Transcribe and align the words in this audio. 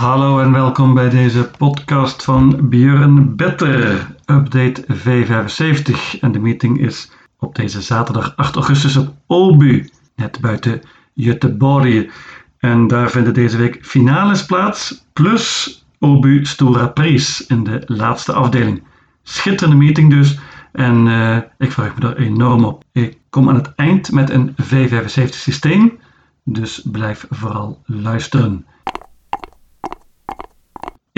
Hallo 0.00 0.40
en 0.40 0.52
welkom 0.52 0.94
bij 0.94 1.08
deze 1.08 1.50
podcast 1.58 2.24
van 2.24 2.68
Björn 2.68 3.36
Better, 3.36 4.06
update 4.26 4.84
V75. 4.84 6.20
En 6.20 6.32
de 6.32 6.38
meeting 6.38 6.80
is 6.80 7.10
op 7.38 7.54
deze 7.54 7.82
zaterdag 7.82 8.36
8 8.36 8.54
augustus 8.54 8.96
op 8.96 9.14
Obu, 9.26 9.88
net 10.16 10.40
buiten 10.40 10.80
Göteborg. 11.14 12.12
En 12.58 12.86
daar 12.86 13.10
vinden 13.10 13.34
deze 13.34 13.56
week 13.56 13.78
finales 13.82 14.46
plaats, 14.46 15.04
plus 15.12 15.84
Obu 15.98 16.44
Stora 16.44 16.86
Prijs 16.86 17.46
in 17.46 17.64
de 17.64 17.82
laatste 17.86 18.32
afdeling. 18.32 18.82
Schitterende 19.22 19.76
meeting 19.76 20.10
dus. 20.10 20.38
En 20.72 21.06
uh, 21.06 21.36
ik 21.58 21.72
vraag 21.72 21.98
me 21.98 22.08
er 22.08 22.16
enorm 22.16 22.64
op. 22.64 22.84
Ik 22.92 23.18
kom 23.30 23.48
aan 23.48 23.54
het 23.54 23.74
eind 23.74 24.12
met 24.12 24.30
een 24.30 24.54
V75 24.62 25.28
systeem, 25.28 25.98
dus 26.44 26.82
blijf 26.90 27.26
vooral 27.30 27.82
luisteren. 27.84 28.64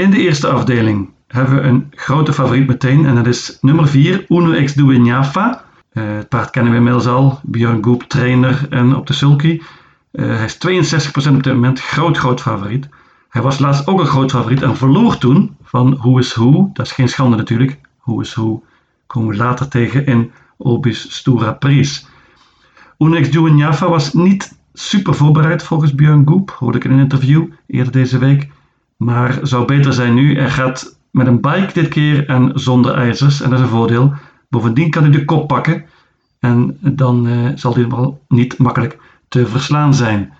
In 0.02 0.11
de 0.11 0.19
eerste 0.19 0.48
afdeling 0.48 1.11
hebben 1.27 1.55
we 1.55 1.61
een 1.61 1.92
grote 1.95 2.33
favoriet 2.33 2.66
meteen 2.66 3.06
en 3.06 3.15
dat 3.15 3.27
is 3.27 3.59
nummer 3.60 3.88
4, 3.88 4.24
Uno 4.29 4.65
X 4.65 4.74
Duenjafa. 4.74 5.65
Uh, 5.93 6.05
het 6.16 6.29
paard 6.29 6.51
kennen 6.51 6.73
we 6.73 6.79
inmiddels 6.79 7.06
al, 7.06 7.41
Björn 7.43 7.84
Goop 7.84 8.02
trainer 8.02 8.66
en 8.70 8.96
op 8.96 9.07
de 9.07 9.12
sulky. 9.12 9.60
Uh, 10.12 10.37
hij 10.37 10.45
is 10.45 11.05
62% 11.24 11.34
op 11.34 11.43
dit 11.43 11.52
moment, 11.52 11.80
groot 11.80 12.19
groot 12.19 12.41
favoriet. 12.41 12.88
Hij 13.29 13.43
was 13.43 13.59
laatst 13.59 13.87
ook 13.87 14.01
een 14.01 14.07
groot 14.07 14.30
favoriet 14.30 14.62
en 14.62 14.77
verloor 14.77 15.19
toen 15.19 15.57
van 15.62 15.96
Who 15.96 16.19
is 16.19 16.34
Who. 16.34 16.71
Dat 16.73 16.87
is 16.87 16.93
geen 16.93 17.09
schande 17.09 17.37
natuurlijk. 17.37 17.79
Who 18.01 18.21
is 18.21 18.34
Who 18.34 18.62
komen 19.07 19.29
we 19.29 19.37
later 19.37 19.69
tegen 19.69 20.07
in 20.07 20.30
Obis 20.57 21.15
Stura 21.16 21.52
Prijs. 21.52 22.07
Unex 22.98 23.29
Java 23.57 23.88
was 23.88 24.12
niet 24.12 24.59
super 24.73 25.15
voorbereid 25.15 25.62
volgens 25.62 25.95
Björn 25.95 26.27
Goep, 26.27 26.51
hoorde 26.51 26.79
ik 26.79 26.84
in 26.84 26.91
een 26.91 26.98
interview 26.98 27.45
eerder 27.66 27.93
deze 27.93 28.19
week. 28.19 28.48
Maar 29.05 29.38
zou 29.42 29.65
beter 29.65 29.92
zijn 29.92 30.15
nu. 30.15 30.38
Hij 30.38 30.51
gaat 30.51 30.96
met 31.10 31.26
een 31.26 31.40
bike 31.40 31.73
dit 31.73 31.88
keer 31.88 32.29
en 32.29 32.51
zonder 32.54 32.95
ijzers. 32.95 33.40
En 33.40 33.51
dat 33.51 33.59
is 33.59 33.65
een 33.65 33.71
voordeel. 33.71 34.15
Bovendien 34.49 34.90
kan 34.90 35.02
hij 35.02 35.13
de 35.13 35.24
kop 35.24 35.49
pakken. 35.49 35.85
En 36.40 36.79
dan 36.80 37.26
uh, 37.26 37.49
zal 37.54 37.74
hij 37.74 37.88
wel 37.88 38.23
niet 38.29 38.59
makkelijk 38.59 38.99
te 39.29 39.46
verslaan 39.46 39.95
zijn. 39.95 40.32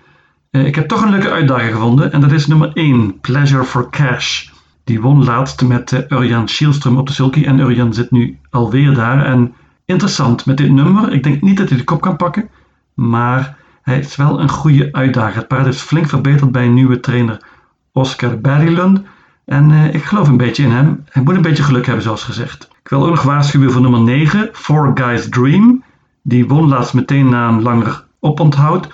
Uh, 0.51 0.65
ik 0.65 0.75
heb 0.75 0.87
toch 0.87 1.01
een 1.01 1.09
leuke 1.09 1.31
uitdaging 1.31 1.71
gevonden. 1.71 2.11
En 2.11 2.21
dat 2.21 2.31
is 2.31 2.47
nummer 2.47 2.71
1, 2.73 3.19
Pleasure 3.19 3.63
for 3.63 3.89
Cash. 3.89 4.49
Die 4.83 5.01
won 5.01 5.23
laatst 5.23 5.61
met 5.61 5.91
uh, 5.91 5.99
Urjan 6.19 6.49
Schielström 6.49 6.97
op 6.97 7.07
de 7.07 7.13
sulky. 7.13 7.43
En 7.43 7.59
Urjan 7.59 7.93
zit 7.93 8.11
nu 8.11 8.37
alweer 8.49 8.93
daar. 8.93 9.25
En 9.25 9.53
interessant 9.85 10.45
met 10.45 10.57
dit 10.57 10.71
nummer. 10.71 11.11
Ik 11.11 11.23
denk 11.23 11.41
niet 11.41 11.57
dat 11.57 11.69
hij 11.69 11.77
de 11.77 11.83
kop 11.83 12.01
kan 12.01 12.15
pakken. 12.15 12.49
Maar 12.93 13.57
hij 13.81 13.99
is 13.99 14.15
wel 14.15 14.39
een 14.39 14.49
goede 14.49 14.89
uitdager. 14.91 15.35
Het 15.35 15.47
paard 15.47 15.67
is 15.67 15.81
flink 15.81 16.07
verbeterd 16.09 16.51
bij 16.51 16.65
een 16.65 16.73
nieuwe 16.73 16.99
trainer 16.99 17.51
Oscar 17.93 18.39
Berglund. 18.39 19.01
En 19.45 19.69
uh, 19.69 19.93
ik 19.93 20.03
geloof 20.03 20.27
een 20.27 20.37
beetje 20.37 20.63
in 20.63 20.71
hem. 20.71 21.03
Hij 21.09 21.23
moet 21.23 21.35
een 21.35 21.41
beetje 21.41 21.63
geluk 21.63 21.85
hebben, 21.85 22.03
zoals 22.03 22.23
gezegd. 22.23 22.69
Ik 22.83 22.89
wil 22.89 23.07
ook 23.07 23.21
waarschuwen 23.21 23.71
voor 23.71 23.81
nummer 23.81 24.01
9, 24.01 24.49
Four 24.53 24.91
Guys 24.93 25.29
Dream. 25.29 25.83
Die 26.21 26.47
won 26.47 26.67
laatst 26.67 26.93
meteen 26.93 27.29
na 27.29 27.47
een 27.47 27.61
langer 27.61 28.05
oponthoud. 28.19 28.87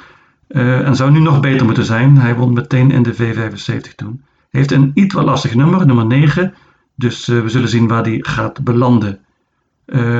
Uh, 0.49 0.87
en 0.87 0.95
zou 0.95 1.11
nu 1.11 1.19
nog 1.19 1.39
beter 1.39 1.65
moeten 1.65 1.85
zijn. 1.85 2.17
Hij 2.17 2.35
won 2.35 2.53
meteen 2.53 2.91
in 2.91 3.03
de 3.03 3.15
V75 3.15 3.95
toen. 3.95 4.23
Heeft 4.49 4.71
een 4.71 4.91
iets 4.93 5.13
wat 5.13 5.25
lastig 5.25 5.55
nummer, 5.55 5.85
nummer 5.85 6.05
9. 6.05 6.53
Dus 6.95 7.27
uh, 7.27 7.41
we 7.41 7.49
zullen 7.49 7.69
zien 7.69 7.87
waar 7.87 8.03
die 8.03 8.25
gaat 8.27 8.63
belanden. 8.63 9.19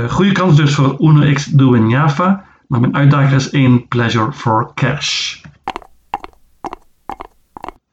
goede 0.08 0.32
kans 0.32 0.56
dus 0.56 0.76
voor 0.76 0.96
Uno 1.00 1.34
X 1.34 1.52
Java. 1.88 2.44
Maar 2.68 2.80
mijn 2.80 2.96
uitdager 2.96 3.36
is 3.36 3.50
1 3.50 3.88
Pleasure 3.88 4.32
for 4.32 4.72
Cash. 4.74 5.39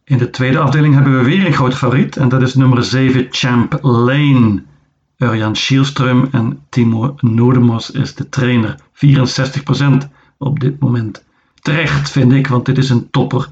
In 0.08 0.18
de 0.18 0.30
tweede 0.30 0.58
afdeling 0.58 0.94
hebben 0.94 1.18
we 1.18 1.24
weer 1.24 1.46
een 1.46 1.52
grote 1.52 1.76
favoriet 1.76 2.16
en 2.16 2.28
dat 2.28 2.42
is 2.42 2.54
nummer 2.54 2.84
7 2.84 3.26
Champ 3.30 3.78
Lane. 3.82 4.62
Urjan 5.16 5.56
Schielström 5.56 6.30
en 6.30 6.60
Timo 6.68 7.14
Nodemos 7.20 7.90
is 7.90 8.14
de 8.14 8.28
trainer. 8.28 8.76
64% 8.92 10.08
op 10.38 10.60
dit 10.60 10.80
moment. 10.80 11.24
Terecht 11.54 12.10
vind 12.10 12.32
ik, 12.32 12.46
want 12.46 12.66
dit 12.66 12.78
is 12.78 12.90
een 12.90 13.10
topper. 13.10 13.48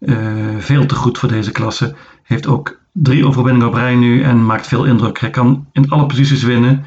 Uh, 0.00 0.16
veel 0.58 0.86
te 0.86 0.94
goed 0.94 1.18
voor 1.18 1.28
deze 1.28 1.52
klasse. 1.52 1.94
Heeft 2.22 2.46
ook 2.46 2.78
drie 2.92 3.26
overwinningen 3.26 3.68
op 3.68 3.74
rij 3.74 3.94
nu 3.94 4.22
en 4.22 4.46
maakt 4.46 4.66
veel 4.66 4.84
indruk. 4.84 5.20
Hij 5.20 5.30
kan 5.30 5.66
in 5.72 5.90
alle 5.90 6.06
posities 6.06 6.42
winnen 6.42 6.84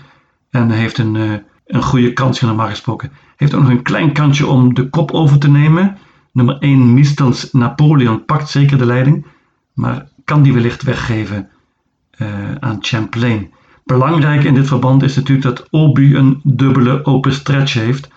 en 0.49 0.69
heeft 0.69 0.97
een, 0.97 1.15
uh, 1.15 1.33
een 1.65 1.83
goede 1.83 2.13
kans 2.13 2.41
normaal 2.41 2.69
gesproken. 2.69 3.11
Heeft 3.35 3.53
ook 3.53 3.61
nog 3.61 3.71
een 3.71 3.81
klein 3.81 4.13
kansje 4.13 4.47
om 4.47 4.73
de 4.73 4.89
kop 4.89 5.11
over 5.11 5.39
te 5.39 5.49
nemen. 5.49 5.97
Nummer 6.31 6.57
1 6.59 6.93
Mistels 6.93 7.51
Napoleon 7.51 8.25
pakt 8.25 8.49
zeker 8.49 8.77
de 8.77 8.85
leiding, 8.85 9.25
maar 9.73 10.07
kan 10.25 10.41
die 10.41 10.53
wellicht 10.53 10.83
weggeven 10.83 11.49
uh, 12.17 12.27
aan 12.59 12.77
Champlain. 12.81 13.51
Belangrijk 13.85 14.43
in 14.43 14.53
dit 14.53 14.67
verband 14.67 15.03
is 15.03 15.15
natuurlijk 15.15 15.47
dat 15.47 15.67
Obu 15.69 16.15
een 16.15 16.39
dubbele 16.43 17.05
open 17.05 17.33
stretch 17.33 17.73
heeft, 17.73 18.09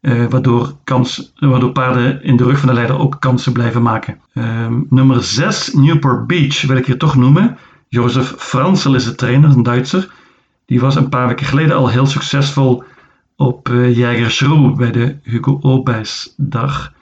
uh, 0.00 0.26
waardoor, 0.26 0.74
kans, 0.84 1.32
waardoor 1.34 1.72
paarden 1.72 2.22
in 2.22 2.36
de 2.36 2.44
rug 2.44 2.58
van 2.58 2.68
de 2.68 2.74
leider 2.74 2.98
ook 2.98 3.16
kansen 3.18 3.52
blijven 3.52 3.82
maken. 3.82 4.20
Uh, 4.34 4.66
nummer 4.88 5.22
6 5.22 5.72
Newport 5.72 6.26
Beach 6.26 6.62
wil 6.62 6.76
ik 6.76 6.86
hier 6.86 6.98
toch 6.98 7.16
noemen. 7.16 7.58
Jozef 7.88 8.34
Fransel 8.36 8.94
is 8.94 9.04
de 9.04 9.14
trainer, 9.14 9.50
een 9.50 9.62
Duitser. 9.62 10.12
Die 10.66 10.80
was 10.80 10.94
een 10.94 11.08
paar 11.08 11.28
weken 11.28 11.46
geleden 11.46 11.76
al 11.76 11.88
heel 11.88 12.06
succesvol 12.06 12.84
op 13.36 13.68
uh, 13.68 14.76
bij 14.76 14.90
de 14.90 15.16
Hugo 15.22 15.58
Obijs 15.62 16.34
dag. 16.36 16.92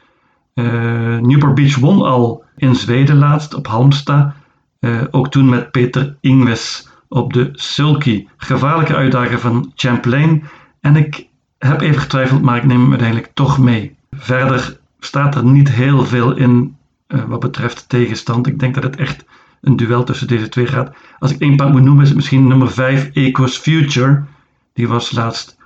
Uh, 0.58 1.18
Newport 1.18 1.54
Beach 1.54 1.76
won 1.76 2.02
al 2.02 2.44
in 2.56 2.74
Zweden 2.74 3.18
laatst 3.18 3.54
op 3.54 3.66
Halmstad. 3.66 4.32
Uh, 4.80 5.00
ook 5.10 5.30
toen 5.30 5.48
met 5.48 5.70
Peter 5.70 6.16
Ingves 6.20 6.88
op 7.08 7.32
de 7.32 7.48
Sulky. 7.52 8.26
Gevaarlijke 8.36 8.94
uitdaging 8.94 9.40
van 9.40 9.72
Champlain. 9.74 10.44
En 10.80 10.96
ik 10.96 11.26
heb 11.58 11.80
even 11.80 12.00
getwijfeld, 12.00 12.42
maar 12.42 12.56
ik 12.56 12.64
neem 12.64 12.80
hem 12.80 12.90
uiteindelijk 12.90 13.30
toch 13.34 13.58
mee. 13.58 13.96
Verder 14.10 14.78
staat 15.00 15.34
er 15.34 15.44
niet 15.44 15.70
heel 15.70 16.04
veel 16.04 16.36
in 16.36 16.76
uh, 17.08 17.24
wat 17.24 17.40
betreft 17.40 17.88
tegenstand. 17.88 18.46
Ik 18.46 18.58
denk 18.58 18.74
dat 18.74 18.82
het 18.82 18.96
echt 18.96 19.24
een 19.60 19.76
duel 19.76 20.04
tussen 20.04 20.26
deze 20.26 20.48
twee 20.48 20.66
gaat. 20.66 20.94
Als 21.18 21.32
ik 21.32 21.40
één 21.40 21.56
paard 21.56 21.72
moet 21.72 21.82
noemen, 21.82 22.02
is 22.02 22.08
het 22.08 22.16
misschien 22.16 22.46
nummer 22.46 22.70
5, 22.70 23.10
Ecos 23.12 23.56
Future. 23.56 24.24
Die 24.72 24.88
was 24.88 25.12
laatst 25.12 25.56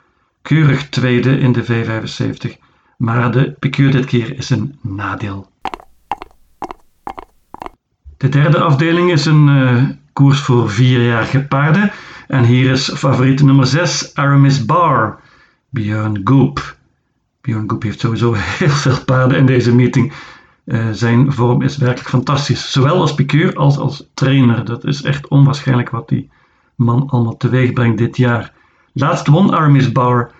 keurig 0.43 0.89
tweede 0.89 1.39
in 1.39 1.53
de 1.53 1.65
V75 1.65 2.71
maar 3.03 3.33
de 3.33 3.57
piqueur 3.59 3.91
dit 3.91 4.05
keer 4.05 4.37
is 4.37 4.51
een 4.51 4.79
nadeel. 4.81 5.51
De 8.17 8.29
derde 8.29 8.61
afdeling 8.61 9.11
is 9.11 9.27
een 9.27 9.49
uh, 9.49 9.83
koers 10.13 10.41
voor 10.41 10.71
vierjarige 10.71 11.45
paarden. 11.45 11.91
En 12.29 12.45
hier 12.45 12.71
is 12.71 12.93
favoriete 12.95 13.45
nummer 13.45 13.67
6, 13.67 14.15
Aramis 14.15 14.65
Bar, 14.65 15.21
Björn 15.69 16.21
Goop. 16.25 16.77
Björn 17.41 17.71
Goop 17.71 17.83
heeft 17.83 18.01
sowieso 18.01 18.33
heel 18.59 18.69
veel 18.69 19.05
paarden 19.05 19.39
in 19.39 19.47
deze 19.47 19.75
meeting. 19.75 20.13
Uh, 20.65 20.89
zijn 20.93 21.33
vorm 21.33 21.63
is 21.63 21.77
werkelijk 21.77 22.09
fantastisch. 22.09 22.73
Zowel 22.73 23.01
als 23.01 23.15
piqueur 23.15 23.57
als 23.57 23.79
als 23.79 24.11
trainer. 24.15 24.65
Dat 24.65 24.85
is 24.85 25.03
echt 25.03 25.29
onwaarschijnlijk 25.29 25.91
wat 25.91 26.09
die 26.09 26.31
man 26.75 27.07
allemaal 27.07 27.37
teweeg 27.37 27.73
brengt 27.73 27.99
dit 27.99 28.17
jaar. 28.17 28.53
Laatst 28.93 29.27
won 29.27 29.55
Aramis 29.55 29.93
Bar 29.93 30.31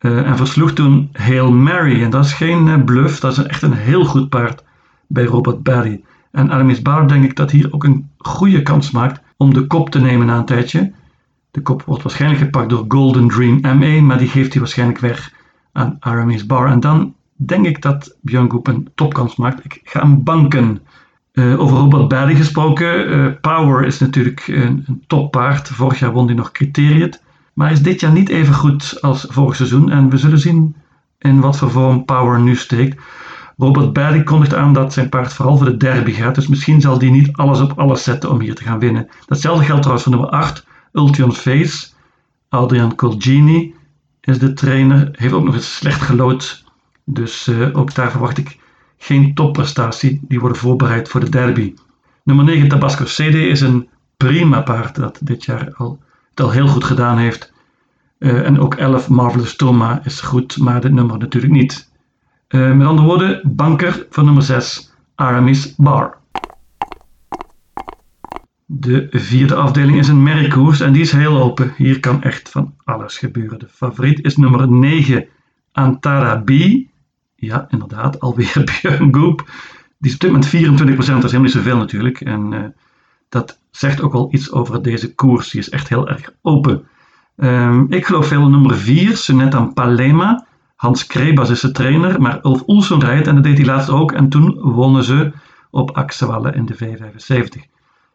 uh, 0.00 0.26
en 0.26 0.36
versloeg 0.36 0.72
toen 0.72 1.08
Hail 1.12 1.52
Mary. 1.52 2.02
En 2.02 2.10
dat 2.10 2.24
is 2.24 2.32
geen 2.32 2.66
uh, 2.66 2.84
bluff, 2.84 3.20
dat 3.20 3.32
is 3.32 3.44
echt 3.44 3.62
een 3.62 3.72
heel 3.72 4.04
goed 4.04 4.28
paard 4.28 4.64
bij 5.06 5.24
Robert 5.24 5.62
Barry. 5.62 6.02
En 6.30 6.50
Aramis 6.50 6.82
Bar 6.82 7.08
denk 7.08 7.24
ik 7.24 7.36
dat 7.36 7.50
hier 7.50 7.72
ook 7.72 7.84
een 7.84 8.10
goede 8.18 8.62
kans 8.62 8.90
maakt 8.90 9.20
om 9.36 9.54
de 9.54 9.66
kop 9.66 9.90
te 9.90 10.00
nemen 10.00 10.26
na 10.26 10.38
een 10.38 10.44
tijdje. 10.44 10.92
De 11.50 11.60
kop 11.60 11.82
wordt 11.82 12.02
waarschijnlijk 12.02 12.42
gepakt 12.42 12.68
door 12.68 12.84
Golden 12.88 13.28
Dream 13.28 13.60
MA, 13.60 14.00
maar 14.00 14.18
die 14.18 14.28
geeft 14.28 14.52
hij 14.52 14.60
waarschijnlijk 14.60 14.98
weg 14.98 15.32
aan 15.72 15.96
Aramis 16.00 16.46
Bar. 16.46 16.66
En 16.66 16.80
dan 16.80 17.14
denk 17.34 17.66
ik 17.66 17.82
dat 17.82 18.16
Björn 18.20 18.60
een 18.62 18.88
topkans 18.94 19.36
maakt. 19.36 19.64
Ik 19.64 19.80
ga 19.84 20.00
hem 20.00 20.22
banken. 20.22 20.80
Uh, 21.32 21.60
over 21.60 21.76
Robert 21.76 22.08
Barry 22.08 22.34
gesproken. 22.34 23.38
Power 23.40 23.84
is 23.84 23.98
natuurlijk 23.98 24.46
een, 24.46 24.84
een 24.86 25.04
toppaard. 25.06 25.68
Vorig 25.68 25.98
jaar 25.98 26.12
won 26.12 26.26
hij 26.26 26.34
nog 26.34 26.50
Criteriet 26.50 27.22
maar 27.60 27.72
is 27.72 27.82
dit 27.82 28.00
jaar 28.00 28.12
niet 28.12 28.28
even 28.28 28.54
goed 28.54 28.98
als 29.00 29.26
vorig 29.28 29.56
seizoen 29.56 29.90
en 29.90 30.10
we 30.10 30.16
zullen 30.16 30.38
zien 30.38 30.76
in 31.18 31.40
wat 31.40 31.56
voor 31.56 31.70
vorm 31.70 32.04
Power 32.04 32.40
nu 32.40 32.56
steekt. 32.56 33.02
Robert 33.56 33.92
Barry 33.92 34.22
kondigt 34.22 34.54
aan 34.54 34.72
dat 34.72 34.92
zijn 34.92 35.08
paard 35.08 35.32
vooral 35.32 35.56
voor 35.56 35.66
de 35.66 35.76
derby 35.76 36.12
gaat, 36.12 36.34
dus 36.34 36.46
misschien 36.46 36.80
zal 36.80 36.98
hij 36.98 37.10
niet 37.10 37.32
alles 37.32 37.60
op 37.60 37.78
alles 37.78 38.02
zetten 38.02 38.30
om 38.30 38.40
hier 38.40 38.54
te 38.54 38.62
gaan 38.62 38.78
winnen. 38.78 39.08
Datzelfde 39.26 39.64
geldt 39.64 39.80
trouwens 39.80 40.08
voor 40.08 40.16
nummer 40.16 40.30
8, 40.30 40.66
Ultion 40.92 41.32
Face. 41.32 41.88
Adrian 42.48 42.94
Colgini 42.94 43.74
is 44.20 44.38
de 44.38 44.52
trainer, 44.52 45.08
heeft 45.12 45.32
ook 45.32 45.44
nog 45.44 45.54
eens 45.54 45.76
slecht 45.76 46.00
gelood, 46.00 46.64
dus 47.04 47.48
uh, 47.48 47.68
ook 47.72 47.94
daar 47.94 48.10
verwacht 48.10 48.38
ik 48.38 48.58
geen 48.98 49.34
topprestatie. 49.34 50.20
Die 50.28 50.40
worden 50.40 50.58
voorbereid 50.58 51.08
voor 51.08 51.20
de 51.20 51.30
derby. 51.30 51.74
Nummer 52.24 52.44
9, 52.44 52.68
Tabasco 52.68 53.04
CD 53.04 53.34
is 53.34 53.60
een 53.60 53.88
prima 54.16 54.60
paard 54.60 54.94
dat 54.94 55.18
dit 55.22 55.44
jaar 55.44 55.74
al 55.74 55.98
al 56.40 56.50
heel 56.50 56.68
goed 56.68 56.84
gedaan 56.84 57.18
heeft. 57.18 57.52
Uh, 58.18 58.46
en 58.46 58.60
ook 58.60 58.74
11 58.74 59.08
Marvelous 59.08 59.56
Toma 59.56 60.00
is 60.04 60.20
goed, 60.20 60.58
maar 60.58 60.80
dit 60.80 60.92
nummer 60.92 61.18
natuurlijk 61.18 61.52
niet. 61.52 61.90
Uh, 62.48 62.72
met 62.72 62.86
andere 62.86 63.06
woorden, 63.06 63.40
banker 63.44 64.06
van 64.10 64.24
nummer 64.24 64.42
6, 64.42 64.92
Aramis 65.14 65.74
Bar. 65.76 66.18
De 68.66 69.06
vierde 69.10 69.54
afdeling 69.54 69.98
is 69.98 70.08
een 70.08 70.22
merkkoers 70.22 70.80
en 70.80 70.92
die 70.92 71.02
is 71.02 71.12
heel 71.12 71.42
open. 71.42 71.74
Hier 71.76 72.00
kan 72.00 72.22
echt 72.22 72.48
van 72.48 72.74
alles 72.84 73.18
gebeuren. 73.18 73.58
De 73.58 73.68
favoriet 73.68 74.24
is 74.24 74.36
nummer 74.36 74.68
9, 74.68 75.26
Antara 75.72 76.36
B. 76.36 76.50
Ja, 77.34 77.66
inderdaad, 77.68 78.20
alweer 78.20 78.64
Björn 78.82 79.14
Goop. 79.14 79.50
Die 79.98 80.10
is 80.10 80.14
op 80.14 80.20
dit 80.20 80.30
moment 80.30 80.46
24%, 80.46 80.88
dat 80.96 81.06
is 81.06 81.06
helemaal 81.06 81.40
niet 81.40 81.50
zoveel 81.50 81.76
natuurlijk. 81.76 82.20
En 82.20 82.52
uh, 82.52 82.64
dat 83.30 83.58
zegt 83.70 84.02
ook 84.02 84.12
wel 84.12 84.28
iets 84.30 84.52
over 84.52 84.82
deze 84.82 85.14
koers. 85.14 85.50
Die 85.50 85.60
is 85.60 85.68
echt 85.68 85.88
heel 85.88 86.08
erg 86.08 86.32
open. 86.42 86.86
Um, 87.36 87.86
ik 87.92 88.06
geloof 88.06 88.26
veel 88.26 88.48
nummer 88.48 88.76
4, 88.76 89.16
Sunetan 89.16 89.72
Palema. 89.72 90.46
Hans 90.76 91.06
Krebas 91.06 91.50
is 91.50 91.60
de 91.60 91.70
trainer, 91.70 92.20
maar 92.20 92.38
Ulf 92.42 92.62
Oelsen 92.66 93.00
rijdt 93.00 93.26
en 93.26 93.34
dat 93.34 93.44
deed 93.44 93.56
hij 93.56 93.66
laatst 93.66 93.90
ook. 93.90 94.12
En 94.12 94.28
toen 94.28 94.58
wonnen 94.60 95.04
ze 95.04 95.32
op 95.70 95.90
Axewalle 95.90 96.52
in 96.52 96.66
de 96.66 96.74
V75. 96.74 97.68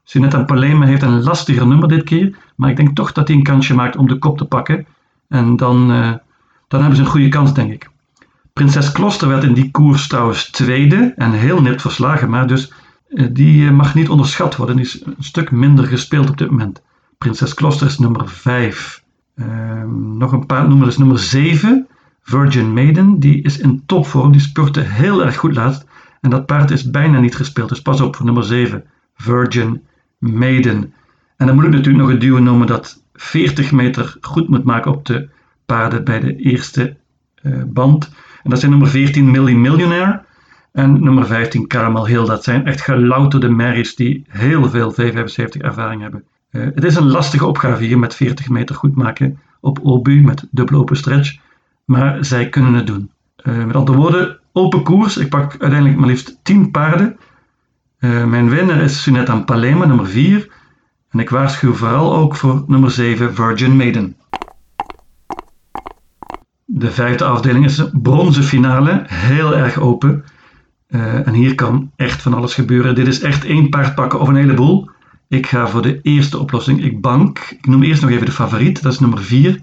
Sunetan 0.04 0.46
Palema 0.46 0.86
heeft 0.86 1.02
een 1.02 1.24
lastiger 1.24 1.68
nummer 1.68 1.88
dit 1.88 2.04
keer, 2.04 2.38
maar 2.56 2.70
ik 2.70 2.76
denk 2.76 2.96
toch 2.96 3.12
dat 3.12 3.28
hij 3.28 3.38
een 3.38 3.44
kansje 3.44 3.74
maakt 3.74 3.96
om 3.96 4.08
de 4.08 4.18
kop 4.18 4.38
te 4.38 4.46
pakken. 4.46 4.86
En 5.28 5.56
dan, 5.56 5.92
uh, 5.92 6.14
dan 6.68 6.80
hebben 6.80 6.96
ze 6.96 7.04
een 7.04 7.10
goede 7.10 7.28
kans, 7.28 7.54
denk 7.54 7.72
ik. 7.72 7.90
Prinses 8.54 8.92
Kloster 8.92 9.28
werd 9.28 9.44
in 9.44 9.54
die 9.54 9.72
koers 9.72 10.08
trouwens 10.08 10.50
tweede 10.50 11.14
en 11.16 11.32
heel 11.32 11.62
net 11.62 11.82
verslagen, 11.82 12.30
maar 12.30 12.48
dus 12.48 12.72
die 13.32 13.72
mag 13.72 13.96
niet 13.96 14.10
onderschat 14.10 14.56
worden. 14.56 14.76
Die 14.76 14.86
is 14.86 15.06
een 15.06 15.16
stuk 15.20 15.52
minder 15.52 15.86
gespeeld 15.86 16.30
op 16.30 16.38
dit 16.38 16.50
moment. 16.50 16.82
Prinses 17.18 17.54
Kloster 17.54 17.88
is 17.88 18.00
nummer 18.00 18.30
5. 18.30 19.04
Ehm, 19.36 20.18
nog 20.18 20.32
een 20.32 20.46
paar 20.46 20.88
is 20.88 20.98
nummer 20.98 21.20
7, 21.20 21.88
Virgin 22.22 22.74
Maiden. 22.74 23.20
Die 23.20 23.42
is 23.42 23.58
in 23.58 23.84
topvorm, 23.86 24.32
die 24.32 24.42
spurte 24.42 24.80
heel 24.80 25.26
erg 25.26 25.36
goed 25.36 25.56
laatst. 25.56 25.86
En 26.22 26.30
dat 26.30 26.46
paard 26.46 26.72
is 26.72 26.90
bijna 26.90 27.20
niet 27.20 27.36
gespeeld, 27.36 27.70
dus 27.70 27.82
pas 27.82 28.02
op 28.02 28.16
voor 28.16 28.26
nummer 28.26 28.44
7, 28.44 28.84
Virgin 29.16 29.84
Maiden. 30.18 30.94
En 31.38 31.46
dan 31.48 31.56
moet 31.56 31.66
ik 31.66 31.72
natuurlijk 31.72 32.04
nog 32.04 32.14
een 32.14 32.20
duo 32.20 32.40
noemen 32.40 32.68
dat 32.68 33.04
40 33.14 33.72
meter 33.72 34.18
goed 34.22 34.50
moet 34.50 34.64
maken 34.64 34.92
op 34.92 35.06
de 35.06 35.30
paarden 35.66 36.04
bij 36.04 36.20
de 36.20 36.36
eerste 36.36 36.98
uh, 37.44 37.64
band. 37.68 38.10
En 38.44 38.50
dat 38.50 38.60
zijn 38.60 38.72
nummer 38.72 38.90
14, 38.90 39.32
Millie 39.32 39.58
Millionaire. 39.58 40.24
En 40.76 41.04
nummer 41.04 41.26
15, 41.26 41.68
Caramel 41.68 42.08
Hill. 42.08 42.26
Dat 42.26 42.44
zijn 42.44 42.66
echt 42.66 42.82
gelouterde 42.82 43.50
merries 43.50 43.96
die 43.96 44.26
heel 44.28 44.70
veel 44.70 44.94
V75 44.94 45.58
ervaring 45.58 46.02
hebben. 46.02 46.24
Uh, 46.52 46.66
het 46.76 46.84
is 46.84 46.96
een 46.96 47.08
lastige 47.08 47.46
opgave 47.46 47.84
hier 47.84 48.00
met 48.00 48.16
40 48.16 48.50
meter 48.50 48.76
goed 48.76 48.96
maken 48.96 49.40
op 49.62 49.80
Obu 49.84 50.22
met 50.22 50.48
dubbel 50.52 50.80
open 50.80 50.96
stretch. 50.96 51.38
Maar 51.86 52.26
zij 52.26 52.50
kunnen 52.50 52.74
het 52.74 52.88
doen. 52.88 53.12
Uh, 53.44 53.66
met 53.66 53.76
andere 53.76 53.98
woorden, 53.98 54.40
open 54.52 54.84
koers. 54.84 55.18
Ik 55.18 55.30
pak 55.30 55.52
uiteindelijk 55.52 56.00
maar 56.00 56.08
liefst 56.08 56.40
10 56.44 56.72
paarden. 56.72 57.18
Uh, 58.00 58.26
mijn 58.26 58.50
winnaar 58.50 58.82
is 58.82 59.02
Sunetan 59.02 59.46
Palema, 59.46 59.86
nummer 59.86 60.08
4. 60.08 60.50
En 61.10 61.20
ik 61.20 61.30
waarschuw 61.30 61.74
vooral 61.74 62.16
ook 62.16 62.36
voor 62.36 62.64
nummer 62.68 62.92
7, 62.92 63.36
Virgin 63.36 63.76
Maiden. 63.76 64.16
De 66.66 66.92
vijfde 66.92 67.26
afdeling 67.26 67.66
is 67.66 67.78
een 67.78 68.02
bronzen 68.02 68.44
finale, 68.44 69.04
heel 69.08 69.56
erg 69.56 69.80
open. 69.80 70.26
Uh, 70.96 71.28
en 71.28 71.34
hier 71.34 71.56
kan 71.56 71.92
echt 71.96 72.22
van 72.22 72.34
alles 72.34 72.54
gebeuren. 72.54 72.96
Dit 72.96 73.08
is 73.08 73.22
echt 73.22 73.46
één 73.46 73.70
paard 73.70 73.96
pakken 73.96 74.20
of 74.20 74.28
een 74.28 74.36
heleboel. 74.36 74.90
Ik 75.28 75.48
ga 75.48 75.68
voor 75.68 75.82
de 75.82 76.02
eerste 76.02 76.40
oplossing. 76.40 76.84
Ik 76.84 77.02
bank. 77.02 77.40
Ik 77.40 77.68
noem 77.68 77.84
eerst 77.84 78.02
nog 78.02 78.12
even 78.12 78.26
de 78.26 78.32
favoriet. 78.32 78.82
Dat 78.82 78.94
is 78.94 79.00
nummer 79.00 79.24
4. 79.24 79.60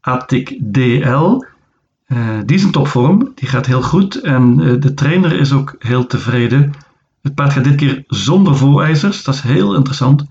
Atik 0.00 0.58
DL. 0.72 1.44
Uh, 2.08 2.18
die 2.46 2.56
is 2.56 2.62
in 2.62 2.70
topvorm. 2.70 3.32
Die 3.34 3.48
gaat 3.48 3.66
heel 3.66 3.82
goed. 3.82 4.20
En 4.20 4.60
uh, 4.60 4.80
de 4.80 4.94
trainer 4.94 5.32
is 5.32 5.52
ook 5.52 5.74
heel 5.78 6.06
tevreden. 6.06 6.72
Het 7.22 7.34
paard 7.34 7.52
gaat 7.52 7.64
dit 7.64 7.74
keer 7.74 8.04
zonder 8.06 8.56
voorijzers. 8.56 9.24
Dat 9.24 9.34
is 9.34 9.40
heel 9.40 9.74
interessant. 9.74 10.26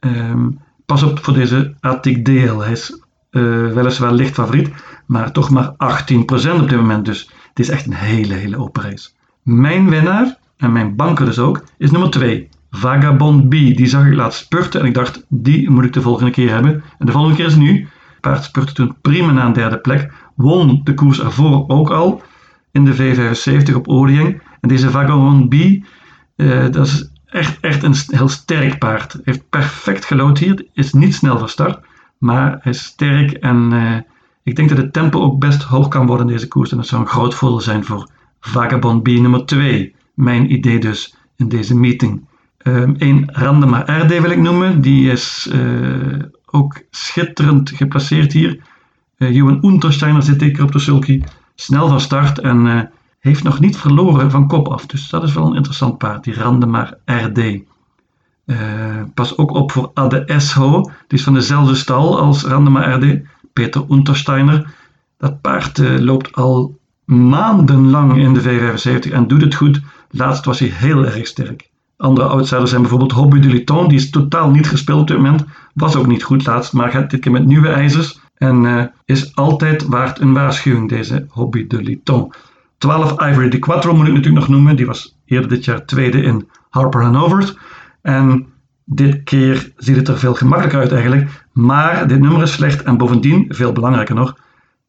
Um, 0.00 0.58
pas 0.86 1.02
op 1.02 1.24
voor 1.24 1.34
deze 1.34 1.74
Atik 1.80 2.24
DL. 2.24 2.58
Hij 2.58 2.72
is 2.72 2.98
weliswaar 3.30 4.12
licht 4.12 4.34
favoriet. 4.34 4.70
Maar 5.06 5.32
toch 5.32 5.50
maar 5.50 5.72
18% 5.72 5.74
op 6.60 6.68
dit 6.68 6.78
moment. 6.78 7.04
Dus 7.04 7.30
het 7.48 7.58
is 7.58 7.68
echt 7.68 7.86
een 7.86 7.92
hele, 7.92 8.34
hele 8.34 8.58
open 8.58 8.82
race. 8.82 9.08
Mijn 9.48 9.90
winnaar, 9.90 10.38
en 10.56 10.72
mijn 10.72 10.96
banker 10.96 11.24
dus 11.24 11.38
ook, 11.38 11.64
is 11.78 11.90
nummer 11.90 12.10
2. 12.10 12.48
Vagabond 12.70 13.48
B, 13.48 13.50
die 13.50 13.86
zag 13.86 14.06
ik 14.06 14.14
laatst 14.14 14.40
spurten 14.40 14.80
en 14.80 14.86
ik 14.86 14.94
dacht, 14.94 15.24
die 15.28 15.70
moet 15.70 15.84
ik 15.84 15.92
de 15.92 16.02
volgende 16.02 16.30
keer 16.30 16.50
hebben. 16.50 16.82
En 16.98 17.06
de 17.06 17.12
volgende 17.12 17.36
keer 17.36 17.46
is 17.46 17.56
nu. 17.56 17.88
Paard 18.20 18.44
spurte 18.44 18.72
toen 18.72 18.96
prima 19.00 19.32
naar 19.32 19.46
een 19.46 19.52
derde 19.52 19.78
plek. 19.78 20.12
Won 20.34 20.80
de 20.84 20.94
koers 20.94 21.20
ervoor 21.20 21.64
ook 21.68 21.90
al 21.90 22.22
in 22.72 22.84
de 22.84 22.96
V75 22.96 23.74
op 23.74 23.88
Oorling. 23.88 24.42
En 24.60 24.68
deze 24.68 24.90
Vagabond 24.90 25.48
B, 25.48 25.54
uh, 25.54 25.82
dat 26.70 26.86
is 26.86 27.10
echt, 27.26 27.60
echt 27.60 27.82
een 27.82 27.94
heel 28.06 28.28
sterk 28.28 28.78
paard. 28.78 29.20
Heeft 29.24 29.48
perfect 29.48 30.04
gelood 30.04 30.38
hier. 30.38 30.66
Is 30.72 30.92
niet 30.92 31.14
snel 31.14 31.38
van 31.38 31.48
start, 31.48 31.84
maar 32.18 32.60
is 32.62 32.84
sterk. 32.84 33.32
En 33.32 33.70
uh, 33.72 33.96
ik 34.42 34.56
denk 34.56 34.68
dat 34.68 34.78
het 34.78 34.92
tempo 34.92 35.20
ook 35.20 35.38
best 35.38 35.62
hoog 35.62 35.88
kan 35.88 36.06
worden 36.06 36.26
in 36.26 36.32
deze 36.32 36.48
koers. 36.48 36.70
En 36.70 36.76
dat 36.76 36.86
zou 36.86 37.02
een 37.02 37.08
groot 37.08 37.34
voordeel 37.34 37.60
zijn 37.60 37.84
voor 37.84 38.08
Vagabond 38.40 39.02
B 39.02 39.06
nummer 39.06 39.46
2. 39.46 39.94
Mijn 40.14 40.52
idee 40.52 40.78
dus 40.78 41.16
in 41.36 41.48
deze 41.48 41.76
meeting. 41.76 42.26
Um, 42.62 42.94
een 42.98 43.28
Randema 43.32 43.84
RD 43.86 44.20
wil 44.20 44.30
ik 44.30 44.38
noemen. 44.38 44.80
Die 44.80 45.10
is 45.10 45.48
uh, 45.52 46.22
ook 46.46 46.82
schitterend 46.90 47.70
geplaceerd 47.70 48.32
hier. 48.32 48.60
Uh, 49.18 49.34
Johan 49.34 49.64
Untersteiner 49.64 50.22
zit 50.22 50.40
zeker 50.40 50.62
op 50.62 50.72
de 50.72 50.78
sulky. 50.78 51.22
Snel 51.54 51.88
van 51.88 52.00
start 52.00 52.38
en 52.38 52.66
uh, 52.66 52.80
heeft 53.18 53.42
nog 53.42 53.60
niet 53.60 53.76
verloren 53.76 54.30
van 54.30 54.48
kop 54.48 54.68
af. 54.68 54.86
Dus 54.86 55.08
dat 55.08 55.22
is 55.22 55.32
wel 55.32 55.46
een 55.46 55.54
interessant 55.54 55.98
paard, 55.98 56.24
die 56.24 56.34
Randema 56.34 56.98
RD. 57.04 57.40
pas 59.14 59.36
ook 59.36 59.50
op 59.50 59.72
voor 59.72 59.90
Ade 59.94 60.24
Esho. 60.24 60.82
Die 60.82 61.18
is 61.18 61.24
van 61.24 61.34
dezelfde 61.34 61.74
stal 61.74 62.20
als 62.20 62.44
Randema 62.44 62.94
RD. 62.94 63.20
Peter 63.52 63.84
Untersteiner. 63.90 64.74
Dat 65.18 65.40
paard 65.40 65.78
loopt 65.78 66.34
al 66.34 66.77
maandenlang 67.08 68.16
in 68.16 68.34
de 68.34 68.42
V75 68.42 69.12
en 69.12 69.26
doet 69.26 69.42
het 69.42 69.54
goed. 69.54 69.80
Laatst 70.10 70.44
was 70.44 70.58
hij 70.58 70.68
heel 70.68 71.04
erg 71.04 71.26
sterk. 71.26 71.70
Andere 71.96 72.26
outsiders 72.26 72.70
zijn 72.70 72.82
bijvoorbeeld 72.82 73.12
Hobby 73.12 73.40
de 73.40 73.48
Liton, 73.48 73.88
die 73.88 73.98
is 73.98 74.10
totaal 74.10 74.50
niet 74.50 74.68
gespeeld 74.68 75.00
op 75.00 75.06
dit 75.06 75.16
moment. 75.16 75.44
Was 75.74 75.96
ook 75.96 76.06
niet 76.06 76.22
goed 76.22 76.46
laatst, 76.46 76.72
maar 76.72 76.90
gaat 76.90 77.10
dit 77.10 77.20
keer 77.20 77.32
met 77.32 77.46
nieuwe 77.46 77.68
ijzers. 77.68 78.20
En 78.34 78.64
uh, 78.64 78.84
is 79.04 79.34
altijd 79.36 79.86
waard 79.86 80.20
een 80.20 80.32
waarschuwing, 80.32 80.88
deze 80.88 81.26
Hobby 81.28 81.66
de 81.66 81.82
Liton. 81.82 82.32
12 82.78 83.12
Ivory 83.12 83.48
de 83.48 83.58
Quattro 83.58 83.94
moet 83.94 84.06
ik 84.06 84.12
natuurlijk 84.12 84.46
nog 84.46 84.48
noemen. 84.48 84.76
Die 84.76 84.86
was 84.86 85.16
eerder 85.24 85.48
dit 85.48 85.64
jaar 85.64 85.84
tweede 85.84 86.22
in 86.22 86.48
Harper 86.70 87.02
Hanover. 87.02 87.58
En 88.02 88.46
dit 88.84 89.22
keer 89.24 89.72
ziet 89.76 89.96
het 89.96 90.08
er 90.08 90.18
veel 90.18 90.34
gemakkelijker 90.34 90.80
uit 90.80 90.92
eigenlijk. 90.92 91.46
Maar 91.52 92.08
dit 92.08 92.20
nummer 92.20 92.42
is 92.42 92.52
slecht 92.52 92.82
en 92.82 92.96
bovendien, 92.96 93.44
veel 93.48 93.72
belangrijker 93.72 94.14
nog, 94.14 94.36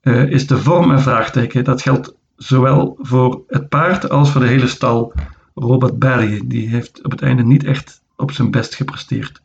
uh, 0.01 0.31
is 0.31 0.47
de 0.47 0.57
vorm 0.57 0.89
een 0.89 0.99
vraagteken. 0.99 1.63
Dat 1.63 1.81
geldt 1.81 2.15
zowel 2.35 2.97
voor 3.01 3.43
het 3.47 3.69
paard 3.69 4.09
als 4.09 4.31
voor 4.31 4.41
de 4.41 4.47
hele 4.47 4.67
stal. 4.67 5.13
Robert 5.53 5.99
Barry, 5.99 6.41
die 6.45 6.69
heeft 6.69 7.03
op 7.03 7.11
het 7.11 7.21
einde 7.21 7.43
niet 7.43 7.63
echt 7.63 8.01
op 8.15 8.31
zijn 8.31 8.51
best 8.51 8.75
gepresteerd. 8.75 9.41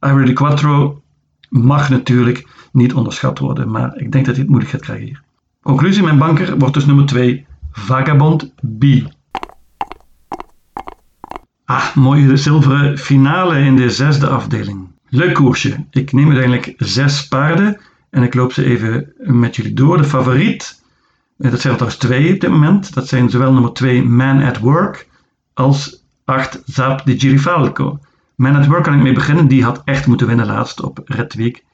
Ivory 0.00 0.32
Quattro 0.32 1.02
mag 1.48 1.88
natuurlijk 1.88 2.46
niet 2.72 2.94
onderschat 2.94 3.38
worden, 3.38 3.70
maar 3.70 3.96
ik 3.96 4.12
denk 4.12 4.24
dat 4.24 4.34
hij 4.34 4.42
het 4.42 4.48
moeilijk 4.48 4.70
gaat 4.70 4.80
krijgen 4.80 5.06
hier. 5.06 5.22
Conclusie, 5.62 6.02
mijn 6.02 6.18
banker 6.18 6.58
wordt 6.58 6.74
dus 6.74 6.86
nummer 6.86 7.06
2, 7.06 7.46
Vagabond 7.72 8.54
B. 8.78 8.84
Ah, 11.64 11.94
mooie 11.94 12.36
zilveren 12.36 12.98
finale 12.98 13.58
in 13.58 13.76
de 13.76 13.90
zesde 13.90 14.26
afdeling. 14.26 14.88
Leuk 15.08 15.34
koersje. 15.34 15.84
Ik 15.90 16.12
neem 16.12 16.26
uiteindelijk 16.26 16.74
zes 16.76 17.28
paarden 17.28 17.80
en 18.10 18.22
ik 18.22 18.34
loop 18.34 18.52
ze 18.52 18.64
even 18.64 19.12
met 19.16 19.56
jullie 19.56 19.74
door. 19.74 19.96
De 19.96 20.04
favoriet, 20.04 20.82
eh, 21.38 21.50
dat 21.50 21.60
zijn 21.60 21.72
er 21.72 21.78
trouwens 21.78 21.96
twee 21.96 22.34
op 22.34 22.40
dit 22.40 22.50
moment. 22.50 22.94
Dat 22.94 23.08
zijn 23.08 23.30
zowel 23.30 23.52
nummer 23.52 23.72
2 23.72 24.02
Man 24.02 24.42
at 24.42 24.58
Work 24.58 25.08
als 25.54 26.04
8 26.24 26.62
Zap 26.64 27.04
de 27.04 27.18
Girifalco. 27.18 27.98
Man 28.34 28.56
at 28.56 28.66
Work 28.66 28.84
kan 28.84 28.94
ik 28.94 29.02
mee 29.02 29.12
beginnen. 29.12 29.48
Die 29.48 29.64
had 29.64 29.82
echt 29.84 30.06
moeten 30.06 30.26
winnen 30.26 30.46
laatst 30.46 30.82
op 30.82 31.00
Red 31.04 31.34
Week. 31.34 31.64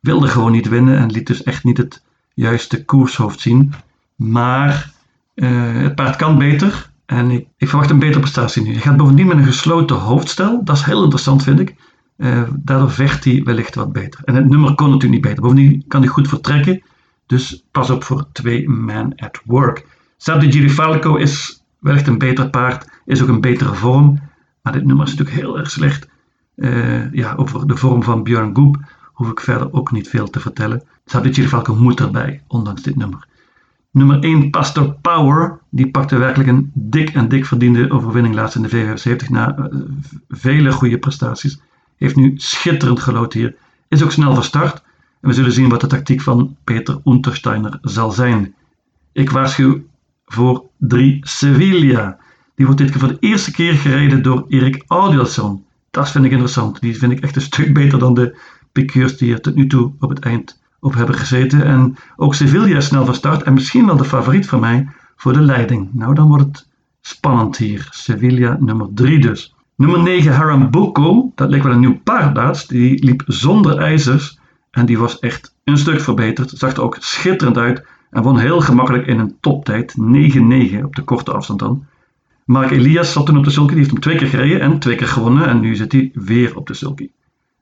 Wilde 0.00 0.28
gewoon 0.28 0.52
niet 0.52 0.68
winnen 0.68 0.98
en 0.98 1.10
liet 1.10 1.26
dus 1.26 1.42
echt 1.42 1.64
niet 1.64 1.76
het 1.76 2.02
juiste 2.34 2.84
koershoofd 2.84 3.40
zien. 3.40 3.72
Maar 4.16 4.92
uh, 5.34 5.82
het 5.82 5.94
paard 5.94 6.16
kan 6.16 6.38
beter. 6.38 6.90
En 7.06 7.30
ik, 7.30 7.46
ik, 7.56 7.68
verwacht 7.68 7.90
een 7.90 7.98
betere 7.98 8.20
prestatie 8.20 8.62
nu. 8.62 8.72
Hij 8.72 8.80
gaat 8.80 8.96
bovendien 8.96 9.26
met 9.26 9.36
een 9.36 9.44
gesloten 9.44 9.96
hoofdstel. 9.96 10.64
Dat 10.64 10.76
is 10.76 10.82
heel 10.82 11.02
interessant, 11.02 11.42
vind 11.42 11.60
ik. 11.60 11.74
Uh, 12.16 12.42
daardoor 12.58 12.90
vecht 12.90 13.24
hij 13.24 13.42
wellicht 13.44 13.74
wat 13.74 13.92
beter. 13.92 14.20
En 14.24 14.34
het 14.34 14.48
nummer 14.48 14.74
kon 14.74 14.90
natuurlijk 14.90 15.12
niet 15.12 15.22
beter. 15.22 15.42
Bovendien 15.42 15.84
kan 15.88 16.00
hij 16.00 16.10
goed 16.10 16.28
vertrekken. 16.28 16.82
Dus 17.26 17.64
pas 17.70 17.90
op 17.90 18.04
voor 18.04 18.26
twee 18.32 18.68
man 18.68 19.12
at 19.16 19.40
work. 19.44 19.86
Zap 20.16 20.40
de 20.40 20.52
Girifalco 20.52 21.16
is 21.16 21.64
wellicht 21.78 22.06
een 22.06 22.18
beter 22.18 22.50
paard, 22.50 22.88
is 23.04 23.22
ook 23.22 23.28
een 23.28 23.40
betere 23.40 23.74
vorm. 23.74 24.20
Maar 24.62 24.72
dit 24.72 24.84
nummer 24.84 25.06
is 25.06 25.14
natuurlijk 25.14 25.38
heel 25.38 25.58
erg 25.58 25.70
slecht. 25.70 26.08
Uh, 26.56 27.12
ja, 27.12 27.34
over 27.34 27.66
de 27.66 27.76
vorm 27.76 28.02
van 28.02 28.22
Björn 28.22 28.56
Goep 28.56 28.76
hoef 29.12 29.30
ik 29.30 29.40
verder 29.40 29.72
ook 29.72 29.92
niet 29.92 30.08
veel 30.08 30.30
te 30.30 30.40
vertellen. 30.40 30.82
Sabitje 31.04 31.48
Falco 31.48 31.74
moet 31.74 32.00
erbij, 32.00 32.42
ondanks 32.46 32.82
dit 32.82 32.96
nummer. 32.96 33.26
Nummer 33.90 34.22
1, 34.22 34.50
Pastor 34.50 34.96
Power. 35.00 35.58
Die 35.70 35.90
pakte 35.90 36.16
werkelijk 36.16 36.48
een 36.48 36.70
dik 36.74 37.10
en 37.10 37.28
dik 37.28 37.46
verdiende 37.46 37.90
overwinning 37.90 38.34
laatst 38.34 38.56
in 38.56 38.62
de 38.62 38.70
V75 38.70 39.28
na 39.28 39.58
uh, 39.58 39.80
vele 40.28 40.72
goede 40.72 40.98
prestaties. 40.98 41.60
Heeft 41.96 42.16
nu 42.16 42.32
schitterend 42.36 43.00
geloten 43.00 43.40
hier. 43.40 43.56
Is 43.88 44.02
ook 44.02 44.12
snel 44.12 44.34
verstart. 44.34 44.82
En 45.20 45.28
we 45.28 45.34
zullen 45.34 45.52
zien 45.52 45.68
wat 45.68 45.80
de 45.80 45.86
tactiek 45.86 46.20
van 46.20 46.56
Peter 46.64 47.00
Untersteiner 47.04 47.78
zal 47.82 48.10
zijn. 48.10 48.54
Ik 49.12 49.30
waarschuw 49.30 49.82
voor 50.26 50.64
3 50.78 51.18
Sevilla. 51.20 52.18
Die 52.54 52.66
wordt 52.66 52.80
dit 52.80 52.90
keer 52.90 53.00
voor 53.00 53.08
de 53.08 53.16
eerste 53.20 53.50
keer 53.50 53.74
gereden 53.74 54.22
door 54.22 54.44
Erik 54.48 54.84
Audielson. 54.86 55.64
Dat 55.90 56.10
vind 56.10 56.24
ik 56.24 56.30
interessant. 56.30 56.80
Die 56.80 56.98
vind 56.98 57.12
ik 57.12 57.20
echt 57.20 57.36
een 57.36 57.42
stuk 57.42 57.74
beter 57.74 57.98
dan 57.98 58.14
de 58.14 58.38
piqueurs 58.72 59.16
die 59.16 59.32
er 59.32 59.40
tot 59.40 59.54
nu 59.54 59.66
toe 59.66 59.92
op 59.98 60.08
het 60.08 60.18
eind 60.18 60.60
op 60.80 60.94
hebben 60.94 61.14
gezeten. 61.14 61.64
En 61.64 61.96
ook 62.16 62.34
Sevilla 62.34 62.76
is 62.76 62.86
snel 62.86 63.04
van 63.04 63.14
start 63.14 63.42
en 63.42 63.52
misschien 63.52 63.86
wel 63.86 63.96
de 63.96 64.04
favoriet 64.04 64.48
van 64.48 64.60
mij 64.60 64.88
voor 65.16 65.32
de 65.32 65.40
leiding. 65.40 65.88
Nou, 65.92 66.14
dan 66.14 66.28
wordt 66.28 66.44
het 66.44 66.68
spannend 67.00 67.56
hier. 67.56 67.88
Sevilla 67.90 68.56
nummer 68.60 68.88
3 68.94 69.18
dus. 69.18 69.55
Nummer 69.76 70.02
9 70.02 70.32
Harambuco, 70.32 71.32
dat 71.34 71.50
leek 71.50 71.62
wel 71.62 71.72
een 71.72 71.80
nieuw 71.80 72.00
paard 72.04 72.68
Die 72.68 73.04
liep 73.04 73.22
zonder 73.26 73.78
ijzers 73.78 74.38
en 74.70 74.86
die 74.86 74.98
was 74.98 75.18
echt 75.18 75.54
een 75.64 75.78
stuk 75.78 76.00
verbeterd. 76.00 76.50
Zag 76.50 76.72
er 76.72 76.82
ook 76.82 76.96
schitterend 77.00 77.56
uit 77.56 77.86
en 78.10 78.22
won 78.22 78.38
heel 78.38 78.60
gemakkelijk 78.60 79.06
in 79.06 79.18
een 79.18 79.36
toptijd. 79.40 79.94
9-9 79.98 80.84
op 80.84 80.96
de 80.96 81.02
korte 81.04 81.32
afstand 81.32 81.58
dan. 81.58 81.86
Mark 82.44 82.70
Elias 82.70 83.12
zat 83.12 83.26
toen 83.26 83.38
op 83.38 83.44
de 83.44 83.50
sulky, 83.50 83.68
die 83.68 83.78
heeft 83.78 83.90
hem 83.90 84.00
twee 84.00 84.16
keer 84.16 84.28
gereden 84.28 84.60
en 84.60 84.78
twee 84.78 84.96
keer 84.96 85.06
gewonnen. 85.06 85.48
En 85.48 85.60
nu 85.60 85.74
zit 85.74 85.92
hij 85.92 86.10
weer 86.14 86.56
op 86.56 86.66
de 86.66 86.74
sulky. 86.74 87.10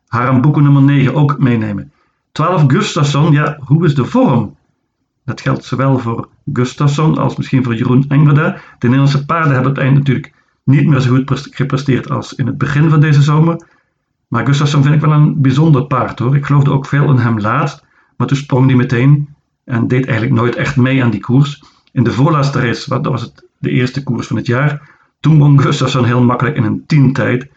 Harambuco 0.07 0.61
nummer 0.61 0.83
9 0.83 1.15
ook 1.15 1.39
meenemen. 1.39 1.93
12 2.33 2.65
Gustafsson, 2.67 3.33
ja, 3.33 3.59
hoe 3.61 3.85
is 3.85 3.95
de 3.95 4.05
vorm? 4.05 4.57
Dat 5.25 5.41
geldt 5.41 5.65
zowel 5.65 5.99
voor 5.99 6.29
Gustafsson 6.53 7.19
als 7.19 7.37
misschien 7.37 7.65
voor 7.65 7.75
Jeroen 7.75 8.05
Engerda. 8.09 8.53
De 8.53 8.61
Nederlandse 8.87 9.25
paarden 9.25 9.53
hebben 9.53 9.73
het 9.73 9.81
eind 9.81 9.95
natuurlijk 9.95 10.34
niet 10.65 10.87
meer 10.87 11.01
zo 11.01 11.15
goed 11.15 11.49
gepresteerd 11.51 12.11
als 12.11 12.35
in 12.35 12.47
het 12.47 12.59
begin 12.59 12.91
van 12.91 13.01
deze 13.01 13.23
zomer. 13.23 13.67
Maar 14.29 14.47
Gustafsson 14.47 14.83
vind 14.83 14.95
ik 14.95 15.01
wel 15.01 15.13
een 15.13 15.41
bijzonder 15.41 15.87
paard 15.87 16.19
hoor. 16.19 16.37
Ik 16.37 16.47
geloofde 16.47 16.71
ook 16.71 16.87
veel 16.87 17.11
in 17.11 17.17
hem 17.17 17.41
laatst, 17.41 17.85
maar 18.17 18.27
toen 18.27 18.37
sprong 18.37 18.67
hij 18.67 18.77
meteen 18.77 19.29
en 19.65 19.89
deed 19.89 20.07
eigenlijk 20.07 20.41
nooit 20.41 20.57
echt 20.57 20.77
mee 20.77 21.03
aan 21.03 21.11
die 21.11 21.21
koers. 21.21 21.63
In 21.93 22.05
de 22.05 22.13
voorlaatste 22.13 22.61
race, 22.61 22.89
dat 22.89 23.07
was 23.07 23.23
het 23.23 23.49
de 23.59 23.71
eerste 23.71 24.03
koers 24.03 24.27
van 24.27 24.37
het 24.37 24.47
jaar, 24.47 24.91
toen 25.21 25.39
won 25.39 25.61
Gustafsson 25.61 26.05
heel 26.05 26.23
makkelijk 26.23 26.57
in 26.57 26.65
een 26.65 26.87
tientijd. 26.87 27.49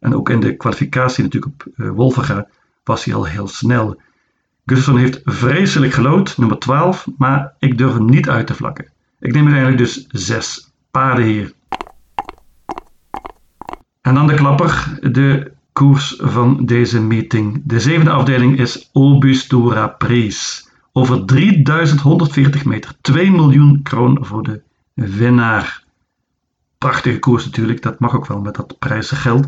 En 0.00 0.14
ook 0.14 0.30
in 0.30 0.40
de 0.40 0.56
kwalificatie 0.56 1.22
natuurlijk 1.24 1.52
op 1.52 1.66
uh, 1.76 1.90
Wolverga 1.90 2.46
was 2.84 3.04
hij 3.04 3.14
al 3.14 3.24
heel 3.24 3.48
snel. 3.48 4.00
Gustafsson 4.66 4.98
heeft 4.98 5.20
vreselijk 5.24 5.92
gelood, 5.92 6.38
nummer 6.38 6.58
12, 6.58 7.06
maar 7.18 7.52
ik 7.58 7.78
durf 7.78 7.92
hem 7.92 8.04
niet 8.04 8.28
uit 8.28 8.46
te 8.46 8.54
vlakken. 8.54 8.88
Ik 9.20 9.32
neem 9.32 9.44
uiteindelijk 9.44 9.78
dus 9.78 10.06
6 10.08 10.72
paarden 10.90 11.24
hier. 11.24 11.52
En 14.00 14.14
dan 14.14 14.26
de 14.26 14.34
klapper, 14.34 14.98
de 15.00 15.52
koers 15.72 16.14
van 16.18 16.64
deze 16.66 17.00
meeting. 17.00 17.62
De 17.64 17.80
zevende 17.80 18.10
afdeling 18.10 18.58
is 18.58 18.90
Obustura 18.92 19.86
Prijs. 19.88 20.68
Over 20.92 21.24
3140 21.24 22.64
meter, 22.64 22.94
2 23.00 23.30
miljoen 23.30 23.82
kroon 23.82 24.18
voor 24.20 24.42
de 24.42 24.62
winnaar. 24.94 25.82
Prachtige 26.78 27.18
koers 27.18 27.44
natuurlijk, 27.44 27.82
dat 27.82 28.00
mag 28.00 28.14
ook 28.14 28.26
wel 28.26 28.40
met 28.40 28.54
dat 28.54 28.78
prijzengeld. 28.78 29.46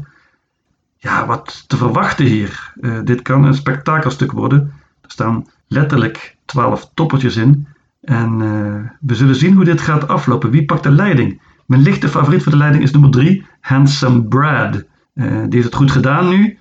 Ja, 0.96 1.26
wat 1.26 1.64
te 1.66 1.76
verwachten 1.76 2.26
hier. 2.26 2.72
Uh, 2.80 2.98
dit 3.04 3.22
kan 3.22 3.44
een 3.44 3.54
spektakelstuk 3.54 4.32
worden. 4.32 4.72
Er 5.00 5.10
staan 5.10 5.46
letterlijk 5.66 6.36
12 6.44 6.90
toppertjes 6.94 7.36
in. 7.36 7.66
En 8.00 8.40
uh, 8.40 8.90
we 9.00 9.14
zullen 9.14 9.34
zien 9.34 9.54
hoe 9.54 9.64
dit 9.64 9.80
gaat 9.80 10.08
aflopen. 10.08 10.50
Wie 10.50 10.64
pakt 10.64 10.82
de 10.82 10.90
leiding? 10.90 11.40
Mijn 11.66 11.82
lichte 11.82 12.08
favoriet 12.08 12.42
voor 12.42 12.52
de 12.52 12.58
leiding 12.58 12.82
is 12.82 12.90
nummer 12.90 13.10
3, 13.10 13.46
Handsome 13.62 14.22
Brad. 14.22 14.74
Uh, 14.74 15.24
die 15.24 15.48
heeft 15.50 15.64
het 15.64 15.74
goed 15.74 15.90
gedaan 15.90 16.28
nu 16.28 16.58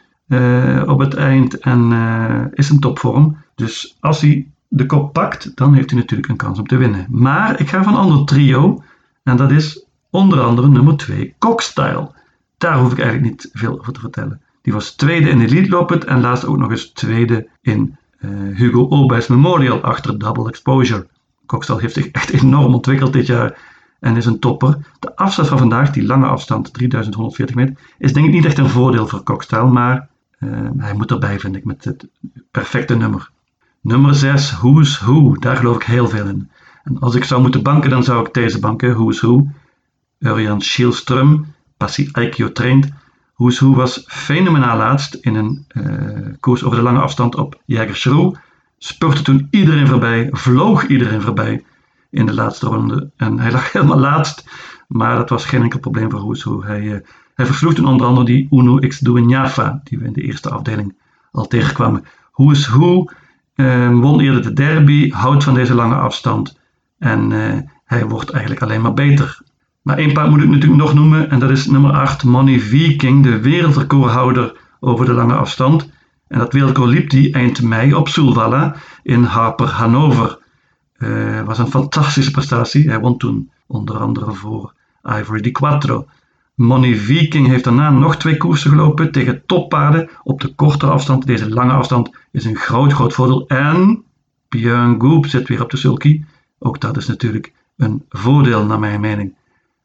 op 0.86 1.00
het 1.00 1.13
eind 1.13 1.60
en 1.60 1.91
is 2.53 2.70
in 2.70 2.79
topvorm. 2.79 3.38
Dus 3.55 3.98
als 4.00 4.22
hij 4.22 4.48
de 4.67 4.86
kop 4.86 5.13
pakt, 5.13 5.55
dan 5.55 5.74
heeft 5.74 5.89
hij 5.89 6.00
natuurlijk 6.00 6.29
een 6.29 6.36
kans 6.36 6.60
om 6.60 6.67
te 6.67 6.77
winnen. 6.77 7.05
Maar 7.10 7.60
ik 7.60 7.70
ga 7.70 7.84
van 7.84 7.93
een 7.93 8.00
ander 8.00 8.25
trio 8.25 8.84
en 9.24 9.38
dat 9.38 9.51
is 9.51 9.86
onder 10.10 10.41
andere 10.41 10.67
nummer 10.67 10.98
2, 10.98 11.36
Cockstyle. 11.38 12.12
Daar 12.58 12.79
hoef 12.79 12.91
ik 12.91 13.00
eigenlijk 13.00 13.31
niet 13.31 13.50
veel 13.53 13.79
over 13.79 13.93
te 13.93 14.00
vertellen. 14.00 14.41
Die 14.62 14.74
was 14.74 14.96
tweede 14.96 15.29
in 15.29 15.50
lead 15.50 15.70
lopend 15.70 16.05
en 16.05 16.22
laatst 16.22 16.46
ook 16.46 16.58
nog 16.58 16.72
eens 16.72 16.91
tweede 16.91 17.48
in 17.62 17.98
Hugo 18.53 18.84
Orbijs 18.84 19.27
Memorial 19.27 19.81
achter 19.81 20.20
Double 20.20 20.48
Exposure. 20.48 21.08
Cockstyle 21.46 21.81
heeft 21.81 21.93
zich 21.93 22.08
echt 22.08 22.29
enorm 22.29 22.74
ontwikkeld 22.74 23.13
dit 23.13 23.25
jaar 23.27 23.58
en 24.01 24.15
is 24.15 24.25
een 24.25 24.39
topper. 24.39 24.77
De 25.00 25.15
afstand 25.15 25.48
van 25.48 25.58
vandaag, 25.58 25.91
die 25.91 26.05
lange 26.05 26.25
afstand, 26.25 26.74
3140 26.74 27.55
meter, 27.55 27.75
is 27.98 28.13
denk 28.13 28.25
ik 28.25 28.34
niet 28.34 28.46
echt 28.46 28.58
een 28.58 28.70
voordeel 28.70 29.08
voor 29.08 29.24
Cockstyle, 29.24 29.70
maar 29.70 30.08
uh, 30.39 30.70
hij 30.77 30.93
moet 30.93 31.12
erbij 31.12 31.39
vind 31.39 31.55
ik 31.55 31.65
met 31.65 31.84
het 31.84 32.08
perfecte 32.51 32.96
nummer. 32.96 33.29
Nummer 33.81 34.15
6, 34.15 34.51
Who's 34.51 35.00
Who. 35.00 35.36
Daar 35.39 35.58
geloof 35.58 35.75
ik 35.75 35.84
heel 35.84 36.08
veel 36.08 36.27
in. 36.27 36.50
En 36.84 37.00
als 37.00 37.15
ik 37.15 37.24
zou 37.24 37.41
moeten 37.41 37.63
banken, 37.63 37.89
dan 37.89 38.03
zou 38.03 38.25
ik 38.25 38.34
deze 38.34 38.60
banken. 38.60 38.93
Who's 38.93 39.20
Who. 39.20 39.48
Urian 40.20 40.62
Schielström, 40.62 41.46
Passie 41.77 42.10
Aikio 42.12 42.51
traint. 42.51 42.89
Who's 43.36 43.60
Who 43.60 43.74
was 43.74 44.03
fenomenaal 44.08 44.77
laatst 44.77 45.13
in 45.13 45.36
een 45.36 45.65
uh, 45.74 46.34
koers 46.39 46.63
over 46.63 46.77
de 46.77 46.84
lange 46.84 47.00
afstand 47.00 47.36
op 47.36 47.62
Jägersro. 47.65 48.36
Spurte 48.77 49.22
toen 49.22 49.48
iedereen 49.51 49.88
voorbij, 49.88 50.27
vloog 50.31 50.88
iedereen 50.88 51.22
voorbij 51.22 51.63
in 52.12 52.25
de 52.25 52.34
laatste 52.34 52.65
ronde. 52.65 53.12
En 53.15 53.39
hij 53.39 53.51
lag 53.51 53.72
helemaal 53.74 54.00
laatst, 54.00 54.46
maar 54.88 55.15
dat 55.15 55.30
was 55.30 55.46
geen 55.46 55.62
enkel 55.62 55.80
probleem 55.80 56.12
voor 56.12 56.36
Who. 56.36 56.63
Hij, 56.63 56.82
uh, 56.82 57.00
hij 57.36 57.46
versloeg 57.46 57.80
onder 57.80 58.08
andere 58.08 58.25
die 58.25 58.48
Uno 58.51 58.77
X 58.77 59.00
Duenjafa, 59.00 59.82
die 59.84 59.98
we 59.98 60.06
in 60.06 60.13
de 60.13 60.22
eerste 60.22 60.50
afdeling 60.50 60.96
al 61.32 61.48
tegenkwamen. 61.48 62.06
Who's 62.32 62.68
Who 62.68 63.06
uh, 63.56 64.00
won 64.00 64.20
eerder 64.20 64.41
de 64.41 64.53
derby, 64.53 65.12
houdt 65.12 65.44
van 65.44 65.53
deze 65.53 65.75
lange 65.75 65.96
afstand 65.96 66.60
en 67.00 67.32
uh, 67.32 67.58
hij 67.86 68.08
wordt 68.08 68.30
eigenlijk 68.30 68.62
alleen 68.62 68.82
maar 68.82 68.94
beter. 68.94 69.41
Maar 69.82 69.98
één 69.98 70.13
paard 70.13 70.30
moet 70.30 70.41
ik 70.41 70.50
natuurlijk 70.50 70.82
nog 70.82 70.94
noemen 70.94 71.30
en 71.30 71.39
dat 71.39 71.50
is 71.50 71.65
nummer 71.65 71.91
8 71.91 72.24
Money 72.24 72.60
Viking, 72.60 73.24
de 73.24 73.39
wereldrecordhouder 73.39 74.58
over 74.80 75.06
de 75.06 75.13
lange 75.13 75.34
afstand. 75.34 75.89
En 76.27 76.39
dat 76.39 76.53
wereldrecord 76.53 76.91
liep 76.91 77.12
hij 77.12 77.32
eind 77.32 77.62
mei 77.62 77.94
op 77.94 78.08
Sulwalla 78.08 78.75
in 79.03 79.24
Harper 79.24 79.68
Hannover. 79.68 80.39
Uh, 81.01 81.41
was 81.41 81.58
een 81.58 81.67
fantastische 81.67 82.31
prestatie. 82.31 82.89
Hij 82.89 83.00
won 83.00 83.17
toen 83.17 83.51
onder 83.67 83.98
andere 83.98 84.31
voor 84.34 84.74
Ivory 85.03 85.41
Di 85.41 85.51
Quattro. 85.51 86.08
Money 86.55 86.96
Viking 86.96 87.48
heeft 87.48 87.63
daarna 87.63 87.89
nog 87.89 88.17
twee 88.17 88.38
koersen 88.38 88.70
gelopen 88.70 89.12
tegen 89.12 89.46
toppaarden 89.46 90.10
op 90.24 90.41
de 90.41 90.55
korte 90.55 90.86
afstand. 90.86 91.25
Deze 91.25 91.50
lange 91.50 91.74
afstand 91.74 92.12
is 92.31 92.46
een 92.46 92.55
groot, 92.55 92.93
groot 92.93 93.13
voordeel. 93.13 93.48
En 93.48 94.03
Björn 94.50 95.01
Goop 95.01 95.25
zit 95.25 95.48
weer 95.48 95.62
op 95.62 95.70
de 95.70 95.77
sulky. 95.77 96.24
Ook 96.60 96.79
dat 96.79 96.98
is 96.98 97.08
natuurlijk 97.08 97.53
een 97.77 98.05
voordeel 98.10 98.65
naar 98.65 98.79
mijn 98.79 99.01
mening. 99.01 99.36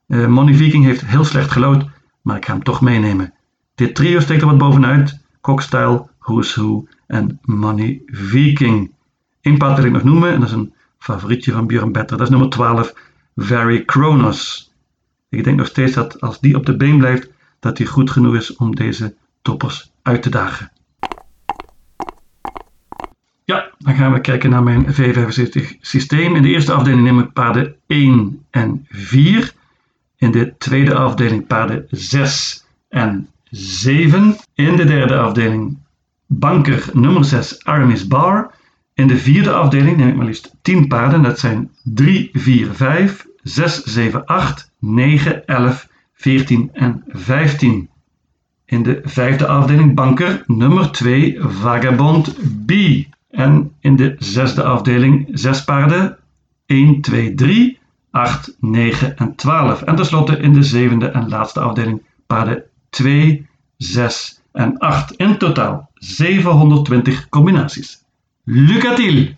Uh, 0.08 0.26
Money 0.26 0.54
Viking 0.54 0.84
heeft 0.84 1.06
heel 1.06 1.24
slecht 1.24 1.50
gelood, 1.50 1.84
maar 2.22 2.36
ik 2.36 2.44
ga 2.44 2.52
hem 2.52 2.62
toch 2.62 2.80
meenemen. 2.80 3.32
Dit 3.74 3.94
trio 3.94 4.20
steekt 4.20 4.40
er 4.40 4.46
wat 4.46 4.58
bovenuit. 4.58 5.18
Cockstyle, 5.40 6.06
Who's 6.18 6.54
Who 6.54 6.86
en 7.06 7.38
Money 7.42 8.02
Viking. 8.06 8.92
Eén 9.42 9.58
paard 9.58 9.76
wil 9.76 9.84
ik 9.84 9.92
nog 9.92 10.04
noemen 10.04 10.32
en 10.32 10.40
dat 10.40 10.48
is 10.48 10.54
een 10.54 10.74
favorietje 11.06 11.52
van 11.52 11.66
Björn 11.66 11.92
Better. 11.92 12.16
Dat 12.16 12.26
is 12.26 12.32
nummer 12.32 12.50
12, 12.50 12.94
Very 13.36 13.84
Kronos. 13.84 14.72
Ik 15.28 15.44
denk 15.44 15.56
nog 15.56 15.66
steeds 15.66 15.92
dat 15.92 16.20
als 16.20 16.40
die 16.40 16.56
op 16.56 16.66
de 16.66 16.76
been 16.76 16.98
blijft, 16.98 17.30
dat 17.60 17.78
hij 17.78 17.86
goed 17.86 18.10
genoeg 18.10 18.34
is 18.34 18.56
om 18.56 18.74
deze 18.74 19.14
toppers 19.42 19.92
uit 20.02 20.22
te 20.22 20.30
dagen. 20.30 20.70
Ja, 23.44 23.70
dan 23.78 23.94
gaan 23.94 24.12
we 24.12 24.20
kijken 24.20 24.50
naar 24.50 24.62
mijn 24.62 24.86
V75 24.94 25.80
systeem. 25.80 26.36
In 26.36 26.42
de 26.42 26.48
eerste 26.48 26.72
afdeling 26.72 27.02
neem 27.02 27.18
ik 27.18 27.32
paarden 27.32 27.74
1 27.86 28.44
en 28.50 28.86
4. 28.88 29.52
In 30.16 30.30
de 30.30 30.54
tweede 30.58 30.94
afdeling 30.94 31.46
paarden 31.46 31.86
6 31.90 32.64
en 32.88 33.28
7. 33.50 34.36
In 34.54 34.76
de 34.76 34.84
derde 34.84 35.16
afdeling 35.16 35.78
banker 36.26 36.90
nummer 36.92 37.24
6 37.24 37.64
Aramis 37.64 38.06
Bar. 38.06 38.54
In 38.96 39.06
de 39.06 39.16
vierde 39.16 39.52
afdeling 39.52 39.96
neem 39.96 40.08
ik 40.08 40.16
maar 40.16 40.26
liefst 40.26 40.54
10 40.62 40.88
paarden. 40.88 41.22
Dat 41.22 41.38
zijn 41.38 41.70
3, 41.82 42.30
4, 42.32 42.74
5, 42.74 43.26
6, 43.42 43.82
7, 43.82 44.24
8, 44.24 44.72
9, 44.78 45.46
11, 45.46 45.88
14 46.14 46.70
en 46.72 47.04
15. 47.08 47.88
In 48.64 48.82
de 48.82 49.00
vijfde 49.04 49.46
afdeling 49.46 49.94
banker 49.94 50.44
nummer 50.46 50.90
2 50.90 51.36
Vagabond 51.38 52.36
B. 52.66 52.72
En 53.30 53.72
in 53.80 53.96
de 53.96 54.16
zesde 54.18 54.62
afdeling 54.62 55.28
zes 55.32 55.64
paarden 55.64 56.18
1, 56.66 57.00
2, 57.00 57.34
3, 57.34 57.78
8, 58.10 58.56
9 58.60 59.16
en 59.16 59.34
12. 59.34 59.82
En 59.82 59.96
tenslotte 59.96 60.36
in 60.36 60.52
de 60.52 60.62
zevende 60.62 61.06
en 61.06 61.28
laatste 61.28 61.60
afdeling 61.60 62.02
paarden 62.26 62.62
2, 62.90 63.46
6 63.76 64.40
en 64.52 64.78
8. 64.78 65.12
In 65.12 65.38
totaal 65.38 65.90
720 65.94 67.28
combinaties. 67.28 68.04
Look 68.48 68.84
at 68.84 68.96
till! 68.96 69.34